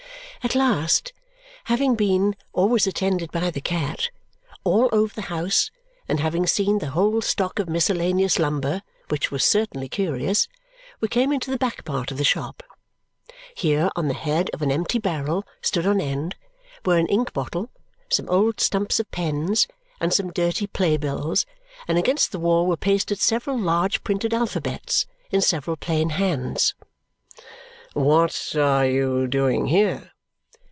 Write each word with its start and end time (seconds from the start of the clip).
At 0.43 0.55
last, 0.55 1.13
having 1.65 1.93
been 1.93 2.35
(always 2.51 2.87
attended 2.87 3.31
by 3.31 3.51
the 3.51 3.61
cat) 3.61 4.09
all 4.63 4.89
over 4.91 5.13
the 5.13 5.21
house 5.29 5.69
and 6.07 6.19
having 6.19 6.47
seen 6.47 6.79
the 6.79 6.89
whole 6.89 7.21
stock 7.21 7.59
of 7.59 7.69
miscellaneous 7.69 8.39
lumber, 8.39 8.81
which 9.09 9.29
was 9.29 9.43
certainly 9.45 9.87
curious, 9.87 10.47
we 10.99 11.09
came 11.09 11.31
into 11.31 11.51
the 11.51 11.59
back 11.59 11.85
part 11.85 12.09
of 12.09 12.17
the 12.17 12.23
shop. 12.23 12.63
Here 13.53 13.91
on 13.95 14.07
the 14.07 14.15
head 14.15 14.49
of 14.51 14.63
an 14.63 14.71
empty 14.71 14.97
barrel 14.97 15.43
stood 15.61 15.85
on 15.85 16.01
end 16.01 16.35
were 16.83 16.97
an 16.97 17.05
ink 17.05 17.33
bottle, 17.33 17.69
some 18.09 18.27
old 18.27 18.59
stumps 18.59 18.99
of 18.99 19.11
pens, 19.11 19.67
and 19.99 20.11
some 20.11 20.31
dirty 20.31 20.65
playbills; 20.65 21.45
and 21.87 21.99
against 21.99 22.31
the 22.31 22.39
wall 22.39 22.65
were 22.65 22.75
pasted 22.77 23.19
several 23.19 23.59
large 23.59 24.03
printed 24.03 24.33
alphabets 24.33 25.05
in 25.29 25.39
several 25.39 25.75
plain 25.77 26.09
hands. 26.09 26.73
"What 27.93 28.55
are 28.55 28.87
you 28.87 29.27
doing 29.27 29.67
here?" 29.67 30.07